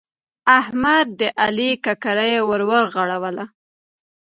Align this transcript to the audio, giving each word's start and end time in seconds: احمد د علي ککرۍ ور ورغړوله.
احمد 0.59 1.07
د 1.19 1.21
علي 1.43 1.71
ککرۍ 1.85 2.33
ور 2.49 2.61
ورغړوله. 2.69 3.45